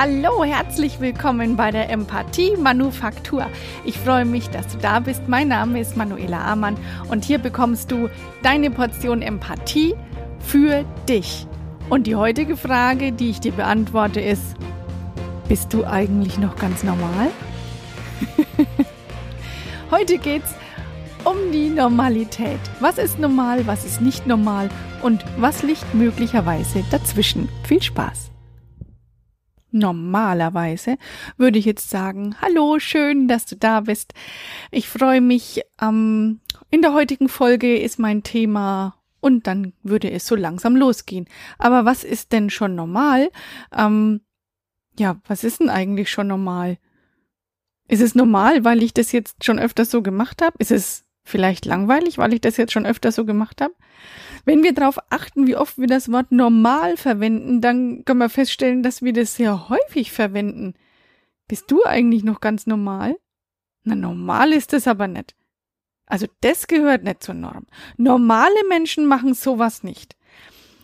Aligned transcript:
Hallo, 0.00 0.44
herzlich 0.44 1.00
willkommen 1.00 1.56
bei 1.56 1.72
der 1.72 1.90
Empathie 1.90 2.56
Manufaktur. 2.56 3.48
Ich 3.84 3.98
freue 3.98 4.24
mich, 4.24 4.48
dass 4.48 4.68
du 4.68 4.78
da 4.78 5.00
bist. 5.00 5.26
Mein 5.26 5.48
Name 5.48 5.80
ist 5.80 5.96
Manuela 5.96 6.44
Amann 6.44 6.76
und 7.08 7.24
hier 7.24 7.38
bekommst 7.38 7.90
du 7.90 8.08
deine 8.44 8.70
Portion 8.70 9.22
Empathie 9.22 9.96
für 10.38 10.84
dich. 11.08 11.48
Und 11.90 12.06
die 12.06 12.14
heutige 12.14 12.56
Frage, 12.56 13.10
die 13.10 13.30
ich 13.30 13.40
dir 13.40 13.50
beantworte, 13.50 14.20
ist, 14.20 14.54
bist 15.48 15.72
du 15.74 15.84
eigentlich 15.84 16.38
noch 16.38 16.54
ganz 16.54 16.84
normal? 16.84 17.32
Heute 19.90 20.18
geht's 20.18 20.54
um 21.24 21.50
die 21.50 21.70
Normalität. 21.70 22.60
Was 22.78 22.98
ist 22.98 23.18
normal, 23.18 23.66
was 23.66 23.84
ist 23.84 24.00
nicht 24.00 24.28
normal 24.28 24.68
und 25.02 25.24
was 25.38 25.64
liegt 25.64 25.92
möglicherweise 25.92 26.84
dazwischen? 26.88 27.48
Viel 27.64 27.82
Spaß! 27.82 28.30
Normalerweise 29.70 30.96
würde 31.36 31.58
ich 31.58 31.64
jetzt 31.64 31.90
sagen, 31.90 32.36
hallo, 32.40 32.78
schön, 32.78 33.28
dass 33.28 33.44
du 33.44 33.56
da 33.56 33.80
bist. 33.80 34.14
Ich 34.70 34.88
freue 34.88 35.20
mich. 35.20 35.62
Ähm, 35.80 36.40
in 36.70 36.82
der 36.82 36.92
heutigen 36.94 37.28
Folge 37.28 37.78
ist 37.78 37.98
mein 37.98 38.22
Thema 38.22 38.96
und 39.20 39.46
dann 39.46 39.72
würde 39.82 40.10
es 40.10 40.26
so 40.26 40.34
langsam 40.34 40.76
losgehen. 40.76 41.26
Aber 41.58 41.84
was 41.84 42.04
ist 42.04 42.32
denn 42.32 42.50
schon 42.50 42.74
normal? 42.74 43.30
Ähm, 43.76 44.20
ja, 44.98 45.20
was 45.26 45.44
ist 45.44 45.60
denn 45.60 45.70
eigentlich 45.70 46.10
schon 46.10 46.28
normal? 46.28 46.78
Ist 47.88 48.02
es 48.02 48.14
normal, 48.14 48.64
weil 48.64 48.82
ich 48.82 48.92
das 48.92 49.12
jetzt 49.12 49.44
schon 49.44 49.58
öfters 49.58 49.90
so 49.90 50.02
gemacht 50.02 50.42
habe? 50.42 50.56
Ist 50.58 50.70
es 50.70 51.04
vielleicht 51.24 51.64
langweilig, 51.64 52.18
weil 52.18 52.34
ich 52.34 52.40
das 52.40 52.56
jetzt 52.56 52.72
schon 52.72 52.86
öfters 52.86 53.14
so 53.14 53.24
gemacht 53.24 53.60
habe? 53.60 53.74
Wenn 54.44 54.62
wir 54.62 54.72
darauf 54.72 54.98
achten, 55.10 55.46
wie 55.46 55.56
oft 55.56 55.78
wir 55.78 55.86
das 55.86 56.10
Wort 56.10 56.32
normal 56.32 56.96
verwenden, 56.96 57.60
dann 57.60 58.04
können 58.04 58.20
wir 58.20 58.28
feststellen, 58.28 58.82
dass 58.82 59.02
wir 59.02 59.12
das 59.12 59.36
sehr 59.36 59.68
häufig 59.68 60.12
verwenden. 60.12 60.74
Bist 61.46 61.70
du 61.70 61.84
eigentlich 61.84 62.24
noch 62.24 62.40
ganz 62.40 62.66
normal? 62.66 63.18
Na, 63.84 63.94
normal 63.94 64.52
ist 64.52 64.72
es 64.72 64.86
aber 64.86 65.08
nicht. 65.08 65.34
Also 66.06 66.26
das 66.40 66.66
gehört 66.66 67.04
nicht 67.04 67.22
zur 67.22 67.34
Norm. 67.34 67.66
Normale 67.96 68.66
Menschen 68.68 69.06
machen 69.06 69.34
sowas 69.34 69.82
nicht. 69.82 70.16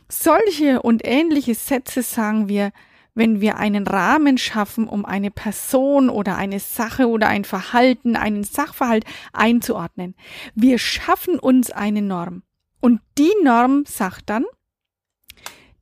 Solche 0.08 0.82
und 0.82 1.02
ähnliche 1.04 1.54
Sätze 1.54 2.02
sagen 2.02 2.48
wir, 2.48 2.72
wenn 3.14 3.40
wir 3.40 3.56
einen 3.58 3.86
Rahmen 3.86 4.38
schaffen, 4.38 4.88
um 4.88 5.04
eine 5.04 5.30
Person 5.30 6.10
oder 6.10 6.36
eine 6.36 6.60
Sache 6.60 7.08
oder 7.08 7.28
ein 7.28 7.44
Verhalten, 7.44 8.16
einen 8.16 8.44
Sachverhalt 8.44 9.04
einzuordnen. 9.32 10.14
Wir 10.54 10.78
schaffen 10.78 11.38
uns 11.38 11.70
eine 11.70 12.02
Norm. 12.02 12.42
Und 12.84 13.00
die 13.16 13.32
Norm 13.42 13.86
sagt 13.86 14.28
dann, 14.28 14.44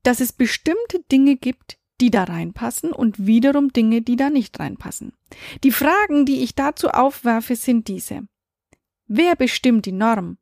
dass 0.05 0.21
es 0.21 0.33
bestimmte 0.33 1.01
Dinge 1.11 1.35
gibt, 1.35 1.77
die 2.01 2.13
da 2.13 2.23
reinpassen 2.23 2.93
und 2.93 3.27
wiederum 3.27 3.73
Dinge, 3.73 4.03
die 4.03 4.15
da 4.15 4.31
nicht 4.31 4.61
reinpassen. 4.61 5.13
Die 5.65 5.73
Fragen, 5.73 6.27
die 6.27 6.45
ich 6.45 6.55
dazu 6.55 6.91
aufwerfe, 6.91 7.57
sind 7.57 7.89
diese. 7.89 8.29
Wer 9.09 9.35
bestimmt 9.35 9.87
die 9.87 9.91
Norm? 9.91 10.39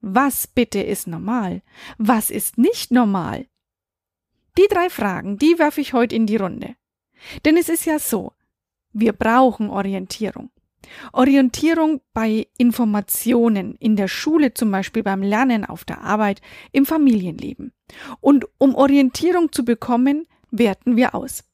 Was 0.00 0.48
bitte 0.48 0.80
ist 0.82 1.06
normal? 1.06 1.62
Was 1.98 2.32
ist 2.32 2.58
nicht 2.58 2.90
normal? 2.90 3.46
Die 4.58 4.66
drei 4.68 4.90
Fragen, 4.90 5.38
die 5.38 5.56
werfe 5.60 5.80
ich 5.80 5.92
heute 5.92 6.16
in 6.16 6.26
die 6.26 6.34
Runde. 6.34 6.74
Denn 7.44 7.56
es 7.56 7.68
ist 7.68 7.84
ja 7.84 8.00
so, 8.00 8.32
wir 8.92 9.12
brauchen 9.12 9.70
Orientierung. 9.70 10.50
Orientierung 11.12 12.00
bei 12.12 12.48
Informationen 12.58 13.74
in 13.76 13.96
der 13.96 14.08
Schule, 14.08 14.54
zum 14.54 14.70
Beispiel 14.70 15.02
beim 15.02 15.22
Lernen 15.22 15.64
auf 15.64 15.84
der 15.84 16.02
Arbeit, 16.02 16.40
im 16.72 16.86
Familienleben. 16.86 17.72
Und 18.20 18.46
um 18.58 18.74
Orientierung 18.74 19.52
zu 19.52 19.64
bekommen, 19.64 20.26
werten 20.50 20.96
wir 20.96 21.14
aus. 21.14 21.44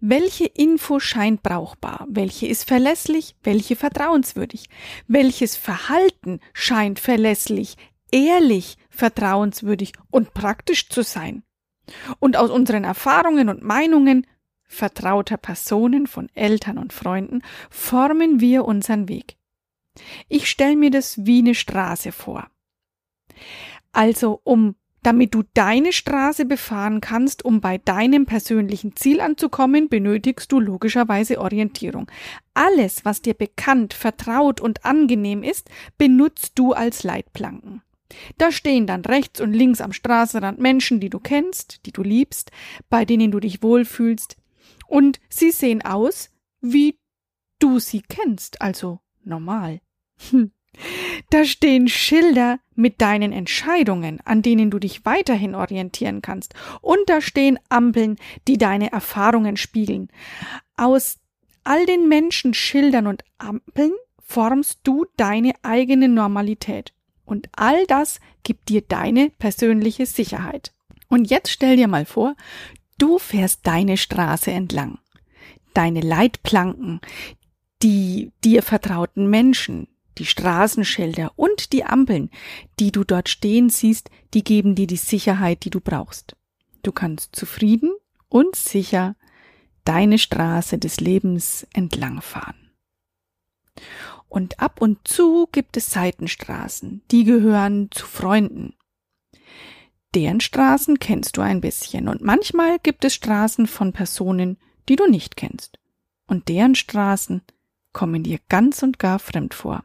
Welche 0.00 0.46
Info 0.46 1.00
scheint 1.00 1.42
brauchbar? 1.42 2.06
Welche 2.08 2.46
ist 2.46 2.68
verlässlich? 2.68 3.36
Welche 3.42 3.76
vertrauenswürdig? 3.76 4.68
Welches 5.06 5.56
Verhalten 5.56 6.40
scheint 6.52 7.00
verlässlich, 7.00 7.76
ehrlich, 8.12 8.76
vertrauenswürdig 8.90 9.92
und 10.10 10.34
praktisch 10.34 10.88
zu 10.88 11.02
sein? 11.02 11.42
Und 12.20 12.36
aus 12.36 12.50
unseren 12.50 12.84
Erfahrungen 12.84 13.48
und 13.48 13.62
Meinungen 13.62 14.26
vertrauter 14.68 15.36
Personen, 15.36 16.06
von 16.06 16.28
Eltern 16.34 16.78
und 16.78 16.92
Freunden, 16.92 17.42
formen 17.70 18.40
wir 18.40 18.64
unseren 18.64 19.08
Weg. 19.08 19.36
Ich 20.28 20.48
stelle 20.48 20.76
mir 20.76 20.90
das 20.90 21.26
wie 21.26 21.38
eine 21.40 21.54
Straße 21.54 22.12
vor. 22.12 22.48
Also, 23.92 24.40
um 24.44 24.76
damit 25.02 25.34
du 25.34 25.44
deine 25.54 25.92
Straße 25.92 26.44
befahren 26.44 27.00
kannst, 27.00 27.44
um 27.44 27.60
bei 27.60 27.78
deinem 27.78 28.26
persönlichen 28.26 28.96
Ziel 28.96 29.20
anzukommen, 29.20 29.88
benötigst 29.88 30.50
du 30.50 30.60
logischerweise 30.60 31.40
Orientierung. 31.40 32.10
Alles, 32.52 33.04
was 33.04 33.22
dir 33.22 33.34
bekannt, 33.34 33.94
vertraut 33.94 34.60
und 34.60 34.84
angenehm 34.84 35.42
ist, 35.42 35.70
benutzt 35.98 36.52
du 36.56 36.72
als 36.72 37.04
Leitplanken. 37.04 37.82
Da 38.38 38.50
stehen 38.50 38.86
dann 38.86 39.04
rechts 39.04 39.40
und 39.40 39.52
links 39.52 39.80
am 39.80 39.92
Straßenrand 39.92 40.58
Menschen, 40.58 40.98
die 40.98 41.10
du 41.10 41.20
kennst, 41.20 41.84
die 41.86 41.92
du 41.92 42.02
liebst, 42.02 42.50
bei 42.88 43.04
denen 43.04 43.30
du 43.30 43.38
dich 43.38 43.62
wohlfühlst, 43.62 44.36
und 44.88 45.20
sie 45.28 45.52
sehen 45.52 45.82
aus, 45.82 46.30
wie 46.60 46.98
du 47.60 47.78
sie 47.78 48.02
kennst, 48.02 48.60
also 48.60 48.98
normal. 49.24 49.80
Da 51.30 51.44
stehen 51.44 51.88
Schilder 51.88 52.60
mit 52.76 53.00
deinen 53.00 53.32
Entscheidungen, 53.32 54.20
an 54.24 54.42
denen 54.42 54.70
du 54.70 54.78
dich 54.78 55.04
weiterhin 55.04 55.56
orientieren 55.56 56.22
kannst. 56.22 56.54
Und 56.80 57.00
da 57.06 57.20
stehen 57.20 57.58
Ampeln, 57.68 58.16
die 58.46 58.58
deine 58.58 58.92
Erfahrungen 58.92 59.56
spiegeln. 59.56 60.08
Aus 60.76 61.18
all 61.64 61.84
den 61.84 62.08
Menschen, 62.08 62.54
Schildern 62.54 63.06
und 63.06 63.24
Ampeln 63.38 63.92
formst 64.20 64.80
du 64.84 65.06
deine 65.16 65.52
eigene 65.62 66.08
Normalität. 66.08 66.94
Und 67.24 67.48
all 67.56 67.84
das 67.86 68.20
gibt 68.42 68.68
dir 68.68 68.82
deine 68.82 69.30
persönliche 69.30 70.06
Sicherheit. 70.06 70.72
Und 71.08 71.30
jetzt 71.30 71.50
stell 71.50 71.76
dir 71.76 71.88
mal 71.88 72.04
vor, 72.04 72.36
Du 72.98 73.18
fährst 73.18 73.66
deine 73.66 73.96
Straße 73.96 74.50
entlang. 74.50 74.98
Deine 75.72 76.00
Leitplanken, 76.00 77.00
die 77.82 78.32
dir 78.44 78.62
vertrauten 78.62 79.30
Menschen, 79.30 79.86
die 80.18 80.26
Straßenschilder 80.26 81.32
und 81.36 81.72
die 81.72 81.84
Ampeln, 81.84 82.30
die 82.80 82.90
du 82.90 83.04
dort 83.04 83.28
stehen 83.28 83.70
siehst, 83.70 84.10
die 84.34 84.42
geben 84.42 84.74
dir 84.74 84.88
die 84.88 84.96
Sicherheit, 84.96 85.64
die 85.64 85.70
du 85.70 85.80
brauchst. 85.80 86.36
Du 86.82 86.90
kannst 86.90 87.36
zufrieden 87.36 87.92
und 88.28 88.56
sicher 88.56 89.14
deine 89.84 90.18
Straße 90.18 90.78
des 90.78 91.00
Lebens 91.00 91.66
entlangfahren. 91.72 92.72
Und 94.28 94.60
ab 94.60 94.82
und 94.82 95.06
zu 95.06 95.48
gibt 95.52 95.76
es 95.76 95.90
Seitenstraßen, 95.90 97.02
die 97.10 97.24
gehören 97.24 97.90
zu 97.90 98.06
Freunden, 98.06 98.74
deren 100.14 100.40
Straßen 100.40 100.98
kennst 100.98 101.36
du 101.36 101.40
ein 101.40 101.60
bisschen 101.60 102.08
und 102.08 102.22
manchmal 102.22 102.78
gibt 102.78 103.04
es 103.04 103.14
Straßen 103.14 103.66
von 103.66 103.92
Personen, 103.92 104.58
die 104.88 104.96
du 104.96 105.06
nicht 105.06 105.36
kennst. 105.36 105.78
Und 106.26 106.48
deren 106.48 106.74
Straßen 106.74 107.42
kommen 107.92 108.22
dir 108.22 108.38
ganz 108.48 108.82
und 108.82 108.98
gar 108.98 109.18
fremd 109.18 109.54
vor. 109.54 109.84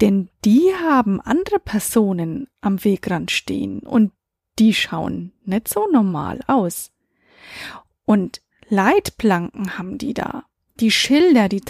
Denn 0.00 0.28
die 0.44 0.72
haben 0.82 1.20
andere 1.20 1.58
Personen 1.58 2.48
am 2.60 2.84
Wegrand 2.84 3.30
stehen 3.30 3.80
und 3.80 4.12
die 4.58 4.74
schauen 4.74 5.32
nicht 5.44 5.68
so 5.68 5.86
normal 5.90 6.40
aus. 6.46 6.92
Und 8.04 8.42
Leitplanken 8.68 9.78
haben 9.78 9.98
die 9.98 10.14
da. 10.14 10.44
Die 10.80 10.90
Schilder, 10.90 11.48
die, 11.48 11.62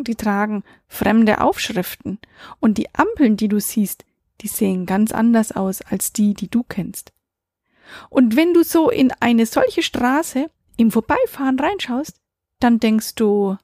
die 0.00 0.14
tragen 0.14 0.64
fremde 0.86 1.40
Aufschriften. 1.40 2.18
Und 2.60 2.78
die 2.78 2.94
Ampeln, 2.94 3.36
die 3.36 3.48
du 3.48 3.60
siehst, 3.60 4.04
die 4.42 4.48
sehen 4.48 4.86
ganz 4.86 5.12
anders 5.12 5.52
aus 5.52 5.82
als 5.82 6.12
die, 6.12 6.34
die 6.34 6.48
du 6.48 6.62
kennst. 6.62 7.12
Und 8.10 8.36
wenn 8.36 8.54
du 8.54 8.64
so 8.64 8.90
in 8.90 9.12
eine 9.20 9.46
solche 9.46 9.82
Straße 9.82 10.50
im 10.76 10.90
Vorbeifahren 10.90 11.58
reinschaust, 11.58 12.20
dann 12.58 12.80
denkst 12.80 13.14
du, 13.14 13.56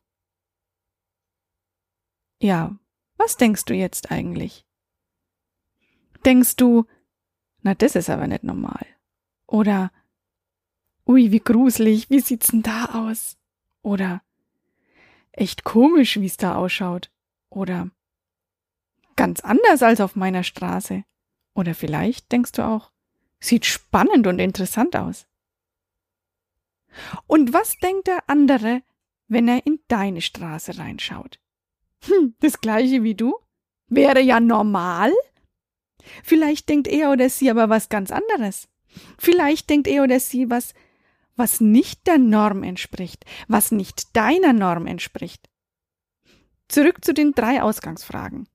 ja, 2.40 2.76
was 3.16 3.36
denkst 3.36 3.64
du 3.64 3.74
jetzt 3.74 4.10
eigentlich? 4.10 4.64
Denkst 6.24 6.56
du, 6.56 6.86
na, 7.62 7.74
das 7.74 7.96
ist 7.96 8.10
aber 8.10 8.26
nicht 8.26 8.44
normal. 8.44 8.86
Oder, 9.46 9.90
ui, 11.06 11.32
wie 11.32 11.40
gruselig, 11.40 12.10
wie 12.10 12.20
sieht's 12.20 12.48
denn 12.48 12.62
da 12.62 12.86
aus? 12.86 13.36
Oder, 13.82 14.22
echt 15.32 15.64
komisch, 15.64 16.20
wie's 16.20 16.36
da 16.36 16.54
ausschaut. 16.56 17.10
Oder, 17.50 17.90
ganz 19.18 19.40
anders 19.40 19.82
als 19.82 20.00
auf 20.00 20.16
meiner 20.16 20.44
Straße. 20.44 21.04
Oder 21.52 21.74
vielleicht 21.74 22.32
denkst 22.32 22.52
du 22.52 22.64
auch, 22.64 22.92
sieht 23.40 23.66
spannend 23.66 24.26
und 24.26 24.38
interessant 24.38 24.96
aus. 24.96 25.26
Und 27.26 27.52
was 27.52 27.76
denkt 27.78 28.06
der 28.06 28.22
andere, 28.28 28.82
wenn 29.26 29.48
er 29.48 29.66
in 29.66 29.80
deine 29.88 30.22
Straße 30.22 30.78
reinschaut? 30.78 31.38
Hm, 32.04 32.34
das 32.40 32.60
gleiche 32.60 33.02
wie 33.02 33.14
du? 33.14 33.34
Wäre 33.88 34.20
ja 34.20 34.38
normal? 34.38 35.12
Vielleicht 36.22 36.68
denkt 36.68 36.86
er 36.86 37.10
oder 37.10 37.28
sie 37.28 37.50
aber 37.50 37.68
was 37.68 37.88
ganz 37.88 38.12
anderes. 38.12 38.68
Vielleicht 39.18 39.68
denkt 39.68 39.88
er 39.88 40.04
oder 40.04 40.20
sie 40.20 40.48
was, 40.48 40.74
was 41.34 41.60
nicht 41.60 42.06
der 42.06 42.18
Norm 42.18 42.62
entspricht, 42.62 43.24
was 43.48 43.72
nicht 43.72 44.16
deiner 44.16 44.52
Norm 44.52 44.86
entspricht. 44.86 45.48
Zurück 46.68 47.04
zu 47.04 47.12
den 47.12 47.32
drei 47.32 47.62
Ausgangsfragen. 47.62 48.48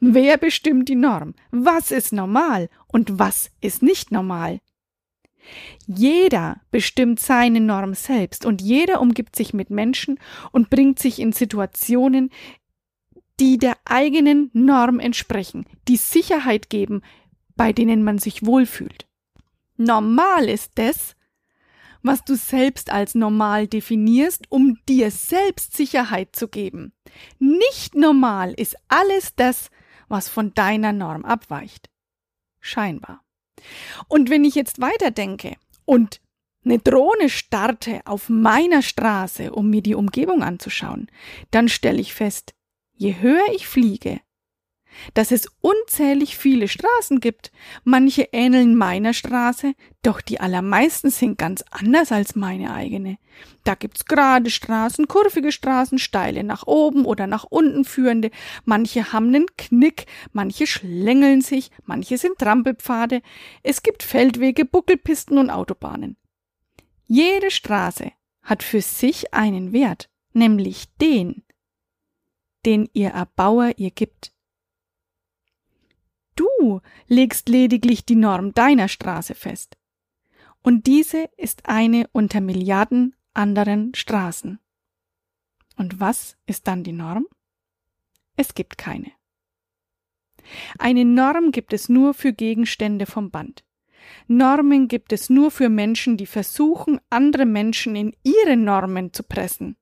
Wer 0.00 0.38
bestimmt 0.38 0.88
die 0.88 0.96
Norm? 0.96 1.34
Was 1.50 1.90
ist 1.90 2.12
normal 2.12 2.70
und 2.86 3.18
was 3.18 3.50
ist 3.60 3.82
nicht 3.82 4.10
normal? 4.10 4.60
Jeder 5.86 6.60
bestimmt 6.70 7.20
seine 7.20 7.60
Norm 7.60 7.94
selbst 7.94 8.44
und 8.44 8.62
jeder 8.62 9.00
umgibt 9.00 9.36
sich 9.36 9.52
mit 9.52 9.70
Menschen 9.70 10.18
und 10.52 10.70
bringt 10.70 10.98
sich 10.98 11.18
in 11.18 11.32
Situationen, 11.32 12.30
die 13.40 13.58
der 13.58 13.76
eigenen 13.84 14.50
Norm 14.52 15.00
entsprechen, 15.00 15.66
die 15.88 15.96
Sicherheit 15.96 16.70
geben, 16.70 17.02
bei 17.56 17.72
denen 17.72 18.02
man 18.02 18.18
sich 18.18 18.44
wohlfühlt. 18.44 19.06
Normal 19.76 20.48
ist 20.48 20.72
das, 20.76 21.14
was 22.02 22.24
du 22.24 22.36
selbst 22.36 22.90
als 22.90 23.14
normal 23.14 23.66
definierst, 23.66 24.44
um 24.50 24.78
dir 24.88 25.10
selbst 25.10 25.76
Sicherheit 25.76 26.34
zu 26.34 26.48
geben. 26.48 26.92
Nicht 27.38 27.94
normal 27.94 28.54
ist 28.54 28.76
alles 28.88 29.34
das, 29.36 29.70
was 30.10 30.28
von 30.28 30.52
deiner 30.52 30.92
Norm 30.92 31.24
abweicht. 31.24 31.88
Scheinbar. 32.60 33.24
Und 34.08 34.28
wenn 34.28 34.44
ich 34.44 34.54
jetzt 34.54 34.80
weiterdenke 34.80 35.56
und 35.84 36.20
eine 36.64 36.78
Drohne 36.78 37.30
starte 37.30 38.00
auf 38.04 38.28
meiner 38.28 38.82
Straße, 38.82 39.52
um 39.52 39.70
mir 39.70 39.82
die 39.82 39.94
Umgebung 39.94 40.42
anzuschauen, 40.42 41.10
dann 41.50 41.68
stelle 41.68 42.00
ich 42.00 42.12
fest, 42.12 42.52
je 42.92 43.20
höher 43.20 43.46
ich 43.54 43.66
fliege, 43.66 44.20
dass 45.14 45.30
es 45.30 45.48
unzählig 45.60 46.36
viele 46.36 46.68
Straßen 46.68 47.20
gibt. 47.20 47.52
Manche 47.84 48.28
ähneln 48.32 48.74
meiner 48.74 49.12
Straße, 49.12 49.74
doch 50.02 50.20
die 50.20 50.40
allermeisten 50.40 51.10
sind 51.10 51.38
ganz 51.38 51.64
anders 51.70 52.12
als 52.12 52.36
meine 52.36 52.72
eigene. 52.72 53.18
Da 53.64 53.74
gibt's 53.74 54.04
gerade 54.04 54.50
Straßen, 54.50 55.08
kurvige 55.08 55.52
Straßen, 55.52 55.98
steile 55.98 56.44
nach 56.44 56.66
oben 56.66 57.04
oder 57.04 57.26
nach 57.26 57.44
unten 57.44 57.84
führende, 57.84 58.30
manche 58.64 59.12
haben 59.12 59.28
einen 59.28 59.46
Knick, 59.56 60.06
manche 60.32 60.66
schlängeln 60.66 61.40
sich, 61.40 61.70
manche 61.84 62.18
sind 62.18 62.38
Trampelpfade, 62.38 63.22
es 63.62 63.82
gibt 63.82 64.02
Feldwege, 64.02 64.64
Buckelpisten 64.64 65.38
und 65.38 65.50
Autobahnen. 65.50 66.16
Jede 67.06 67.50
Straße 67.50 68.12
hat 68.42 68.62
für 68.62 68.80
sich 68.80 69.34
einen 69.34 69.72
Wert, 69.72 70.08
nämlich 70.32 70.86
den, 70.96 71.42
den 72.64 72.88
ihr 72.92 73.10
Erbauer 73.10 73.72
ihr 73.76 73.90
gibt. 73.90 74.32
Du 76.40 76.80
legst 77.06 77.50
lediglich 77.50 78.06
die 78.06 78.14
Norm 78.16 78.54
deiner 78.54 78.88
Straße 78.88 79.34
fest. 79.34 79.76
Und 80.62 80.86
diese 80.86 81.28
ist 81.36 81.68
eine 81.68 82.08
unter 82.12 82.40
Milliarden 82.40 83.14
anderen 83.34 83.94
Straßen. 83.94 84.58
Und 85.76 86.00
was 86.00 86.38
ist 86.46 86.66
dann 86.66 86.82
die 86.82 86.92
Norm? 86.92 87.26
Es 88.36 88.54
gibt 88.54 88.78
keine. 88.78 89.12
Eine 90.78 91.04
Norm 91.04 91.52
gibt 91.52 91.74
es 91.74 91.90
nur 91.90 92.14
für 92.14 92.32
Gegenstände 92.32 93.04
vom 93.04 93.30
Band. 93.30 93.62
Normen 94.26 94.88
gibt 94.88 95.12
es 95.12 95.28
nur 95.28 95.50
für 95.50 95.68
Menschen, 95.68 96.16
die 96.16 96.26
versuchen, 96.26 97.00
andere 97.10 97.44
Menschen 97.44 97.96
in 97.96 98.16
ihre 98.22 98.56
Normen 98.56 99.12
zu 99.12 99.24
pressen 99.24 99.76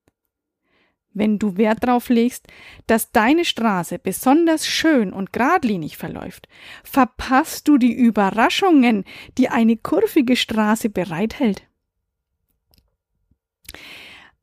wenn 1.19 1.39
du 1.39 1.57
Wert 1.57 1.83
darauf 1.83 2.09
legst, 2.09 2.47
dass 2.87 3.13
deine 3.13 3.45
Straße 3.45 3.99
besonders 3.99 4.67
schön 4.67 5.13
und 5.13 5.33
geradlinig 5.33 5.97
verläuft, 5.97 6.49
verpasst 6.85 7.69
du 7.69 7.77
die 7.77 7.93
Überraschungen, 7.93 9.05
die 9.37 9.49
eine 9.49 9.77
kurvige 9.77 10.37
Straße 10.37 10.91
bereithält. 10.91 11.63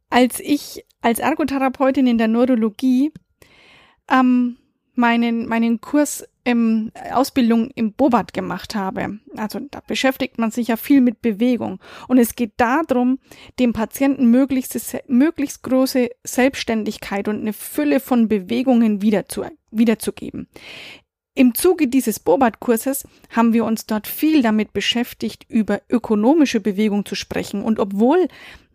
Als 0.10 0.40
ich 0.40 0.86
als 1.02 1.20
Ergotherapeutin 1.20 2.08
in 2.08 2.18
der 2.18 2.28
Neurologie 2.28 3.12
ähm, 4.10 4.58
meinen, 4.98 5.48
meinen 5.48 5.82
Kurs 5.82 6.28
im 6.44 6.92
Ausbildung 7.12 7.72
im 7.74 7.94
Bobat 7.94 8.34
gemacht 8.34 8.76
habe. 8.76 9.20
Also 9.36 9.60
da 9.72 9.82
beschäftigt 9.86 10.38
man 10.38 10.52
sich 10.52 10.68
ja 10.68 10.78
viel 10.78 11.02
mit 11.02 11.22
Bewegung. 11.22 11.80
Und 12.08 12.20
es 12.20 12.36
geht 12.36 12.54
darum, 12.58 13.20
dem 13.60 13.74
Patienten 13.74 14.30
möglichst, 14.30 14.78
möglichst 15.08 15.64
große 15.64 16.10
Selbstständigkeit 16.24 17.28
und 17.28 17.42
eine 17.42 17.54
Fülle 17.54 18.00
von 18.00 18.28
Bewegungen 18.28 19.02
wieder 19.02 19.28
zu, 19.28 19.44
wiederzugeben. 19.72 20.48
Im 21.34 21.54
Zuge 21.54 21.88
dieses 21.88 22.20
Bobat-Kurses 22.20 23.06
haben 23.30 23.52
wir 23.52 23.66
uns 23.66 23.88
dort 23.88 24.08
viel 24.08 24.42
damit 24.42 24.72
beschäftigt, 24.72 25.46
über 25.50 25.82
ökonomische 25.90 26.62
Bewegung 26.62 27.06
zu 27.06 27.16
sprechen. 27.16 27.62
Und 27.62 27.80
obwohl 27.80 28.28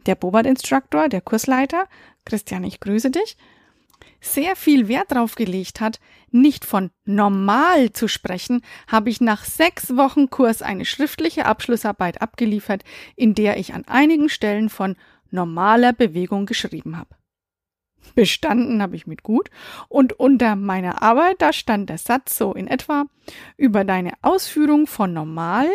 der 0.07 0.15
Bobat-Instruktor, 0.15 1.09
der 1.09 1.21
Kursleiter, 1.23 1.87
Christian, 2.25 2.65
ich 2.65 2.81
grüße 2.81 3.11
dich, 3.11 3.37
sehr 4.21 4.57
viel 4.57 4.89
Wert 4.89 5.13
darauf 5.13 5.35
gelegt 5.35 5.81
hat, 5.81 6.01
nicht 6.31 6.65
von 6.65 6.91
normal 7.05 7.93
zu 7.93 8.09
sprechen, 8.09 8.63
habe 8.87 9.11
ich 9.11 9.21
nach 9.21 9.45
sechs 9.45 9.97
Wochen 9.97 10.31
Kurs 10.31 10.63
eine 10.63 10.85
schriftliche 10.85 11.47
Abschlussarbeit 11.47 12.23
abgeliefert, 12.23 12.85
in 13.17 13.35
der 13.35 13.57
ich 13.57 13.75
an 13.75 13.85
einigen 13.87 14.29
Stellen 14.29 14.69
von 14.69 14.97
normaler 15.31 15.93
Bewegung 15.93 16.47
geschrieben 16.47 16.97
habe. 16.97 17.17
Bestanden 18.15 18.83
habe 18.83 18.97
ich 18.97 19.07
mit 19.07 19.23
gut 19.23 19.51
und 19.89 20.13
unter 20.15 20.57
meiner 20.57 21.03
Arbeit, 21.03 21.37
da 21.43 21.53
stand 21.53 21.91
der 21.91 21.99
Satz 21.99 22.37
so 22.37 22.55
in 22.55 22.67
etwa, 22.67 23.05
über 23.57 23.85
deine 23.85 24.13
Ausführung 24.23 24.87
von 24.87 25.13
normal 25.13 25.69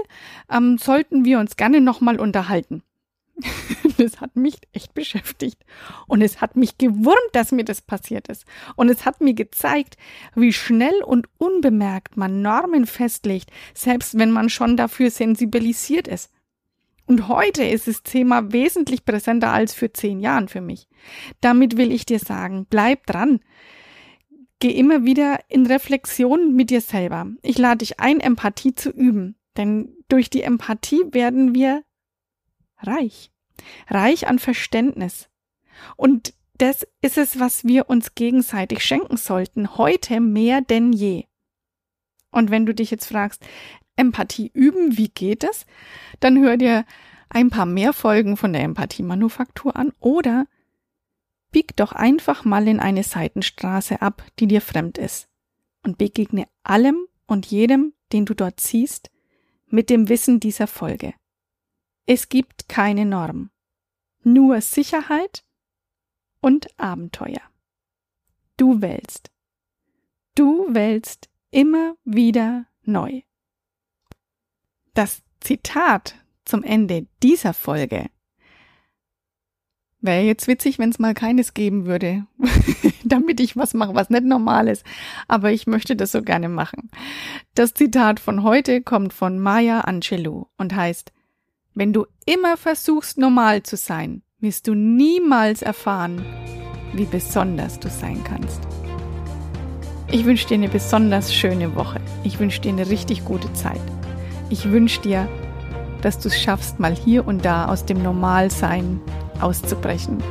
ähm, 0.52 0.78
sollten 0.78 1.24
wir 1.24 1.40
uns 1.40 1.56
gerne 1.56 1.82
nochmal 1.82 2.20
unterhalten. 2.20 2.84
das 3.98 4.22
hat 4.22 4.36
mich 4.36 4.56
echt 4.74 4.94
beschäftigt. 4.94 5.66
Und 6.08 6.22
es 6.22 6.42
hat 6.42 6.56
mich 6.56 6.78
gewurmt, 6.78 7.18
dass 7.34 7.52
mir 7.52 7.66
das 7.66 7.82
passiert 7.82 8.28
ist. 8.28 8.46
Und 8.76 8.90
es 8.90 9.06
hat 9.06 9.22
mir 9.22 9.34
gezeigt, 9.34 9.98
wie 10.36 10.54
schnell 10.54 11.04
und 11.04 11.28
unbemerkt 11.38 12.18
man 12.18 12.42
Normen 12.42 12.86
festlegt, 12.86 13.52
selbst 13.74 14.18
wenn 14.18 14.32
man 14.32 14.50
schon 14.50 14.78
dafür 14.78 15.12
sensibilisiert 15.12 16.08
ist. 16.08 16.32
Und 17.08 17.28
heute 17.28 17.64
ist 17.64 17.88
das 17.88 18.02
Thema 18.02 18.52
wesentlich 18.52 19.06
präsenter 19.06 19.52
als 19.52 19.74
für 19.74 19.94
zehn 19.94 20.20
Jahren 20.20 20.48
für 20.48 20.62
mich. 20.62 20.88
Damit 21.40 21.78
will 21.78 21.92
ich 21.92 22.06
dir 22.06 22.20
sagen, 22.20 22.66
bleib 22.70 23.06
dran. 23.06 23.42
Geh 24.60 24.72
immer 24.72 25.04
wieder 25.04 25.40
in 25.48 25.68
Reflexion 25.68 26.56
mit 26.56 26.72
dir 26.72 26.82
selber. 26.82 27.28
Ich 27.44 27.58
lade 27.58 27.80
dich 27.80 28.00
ein, 28.00 28.22
Empathie 28.22 28.74
zu 28.74 28.90
üben. 28.90 29.36
Denn 29.56 29.94
durch 30.08 30.30
die 30.30 30.42
Empathie 30.42 31.04
werden 31.12 31.54
wir 31.54 31.84
reich. 32.78 33.32
Reich 33.88 34.28
an 34.28 34.40
Verständnis. 34.40 35.30
Und 35.96 36.34
das 36.58 36.88
ist 37.02 37.18
es, 37.18 37.40
was 37.40 37.66
wir 37.66 37.90
uns 37.90 38.16
gegenseitig 38.16 38.84
schenken 38.84 39.18
sollten, 39.18 39.78
heute 39.78 40.20
mehr 40.20 40.62
denn 40.62 40.94
je. 40.94 41.26
Und 42.32 42.50
wenn 42.50 42.66
du 42.66 42.74
dich 42.74 42.92
jetzt 42.92 43.08
fragst, 43.08 43.46
Empathie 43.96 44.52
üben, 44.54 44.98
wie 44.98 45.10
geht 45.10 45.44
es? 45.44 45.66
Dann 46.20 46.42
hör 46.42 46.58
dir 46.58 46.86
ein 47.30 47.50
paar 47.50 47.66
mehr 47.66 47.94
Folgen 47.94 48.38
von 48.38 48.54
der 48.54 48.64
Empathie-Manufaktur 48.64 49.76
an 49.76 49.92
oder 50.00 50.48
bieg 51.52 51.76
doch 51.76 51.94
einfach 51.94 52.44
mal 52.44 52.68
in 52.68 52.80
eine 52.80 53.04
Seitenstraße 53.04 54.02
ab, 54.02 54.24
die 54.40 54.48
dir 54.48 54.62
fremd 54.62 54.98
ist 54.98 55.30
und 55.84 55.98
begegne 55.98 56.48
allem 56.64 57.08
und 57.28 57.46
jedem, 57.46 57.94
den 58.12 58.26
du 58.26 58.34
dort 58.34 58.60
siehst, 58.60 59.10
mit 59.68 59.90
dem 59.90 60.10
Wissen 60.10 60.40
dieser 60.40 60.68
Folge. 60.68 61.14
Es 62.08 62.30
gibt 62.30 62.70
keine 62.70 63.06
Norm, 63.06 63.50
nur 64.24 64.62
Sicherheit 64.62 65.44
und 66.40 66.68
Abenteuer. 66.80 67.42
Du 68.58 68.82
wählst. 68.82 69.32
Du 70.36 70.68
wählst 70.70 71.30
immer 71.50 71.96
wieder 72.04 72.68
neu. 72.84 73.22
Das 74.94 75.24
Zitat 75.40 76.16
zum 76.46 76.62
Ende 76.64 77.08
dieser 77.24 77.54
Folge 77.54 78.10
wäre 80.06 80.22
jetzt 80.22 80.48
witzig, 80.48 80.78
wenn 80.78 80.92
es 80.92 81.00
mal 81.00 81.16
keines 81.16 81.56
geben 81.56 81.86
würde, 81.88 82.28
damit 83.04 83.40
ich 83.40 83.58
was 83.58 83.74
mache, 83.74 83.96
was 83.96 84.12
nicht 84.12 84.26
normal 84.26 84.68
ist. 84.68 84.86
Aber 85.28 85.52
ich 85.52 85.66
möchte 85.66 85.96
das 85.96 86.12
so 86.12 86.22
gerne 86.22 86.50
machen. 86.50 86.92
Das 87.56 87.74
Zitat 87.74 88.20
von 88.20 88.44
heute 88.44 88.82
kommt 88.82 89.12
von 89.14 89.40
Maya 89.40 89.82
Angelou 89.82 90.46
und 90.58 90.76
heißt, 90.76 91.12
wenn 91.76 91.92
du 91.92 92.06
immer 92.26 92.56
versuchst, 92.56 93.18
normal 93.18 93.64
zu 93.64 93.76
sein, 93.76 94.24
wirst 94.40 94.68
du 94.68 94.74
niemals 94.74 95.62
erfahren, 95.62 96.26
wie 96.94 97.06
besonders 97.06 97.80
du 97.80 97.90
sein 97.90 98.24
kannst. 98.24 98.62
Ich 100.10 100.24
wünsche 100.24 100.48
dir 100.48 100.54
eine 100.54 100.70
besonders 100.70 101.34
schöne 101.34 101.76
Woche. 101.76 102.00
Ich 102.24 102.40
wünsche 102.40 102.62
dir 102.62 102.70
eine 102.70 102.90
richtig 102.90 103.26
gute 103.26 103.52
Zeit. 103.54 103.82
Ich 104.50 104.72
wünsche 104.72 105.02
dir, 105.02 105.28
dass 106.02 106.18
du 106.20 106.30
es 106.30 106.40
schaffst, 106.40 106.80
mal 106.80 106.96
hier 106.96 107.28
und 107.28 107.44
da 107.44 107.66
aus 107.66 107.86
dem 107.86 108.02
Normalsein 108.02 109.02
auszubrechen. 109.42 110.24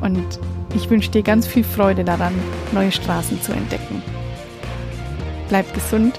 Und 0.00 0.40
ich 0.74 0.90
wünsche 0.90 1.10
dir 1.10 1.22
ganz 1.22 1.46
viel 1.46 1.64
Freude 1.64 2.02
daran, 2.02 2.34
neue 2.72 2.90
Straßen 2.90 3.40
zu 3.42 3.52
entdecken. 3.52 4.02
Bleib 5.48 5.72
gesund 5.72 6.18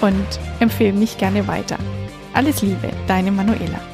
und 0.00 0.26
empfehle 0.60 0.92
mich 0.92 1.18
gerne 1.18 1.48
weiter. 1.48 1.78
Alles 2.34 2.62
Liebe, 2.62 2.90
deine 3.06 3.30
Manuela. 3.30 3.91